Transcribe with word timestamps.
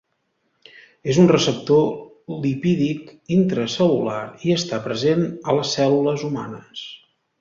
És 1.11 1.17
un 1.23 1.27
receptor 1.31 2.39
lipídic 2.45 3.13
intracel·lular 3.37 4.19
i 4.49 4.57
està 4.57 4.81
present 4.89 5.23
a 5.53 5.59
les 5.59 5.75
cèl·lules 5.81 6.25
humanes. 6.31 6.83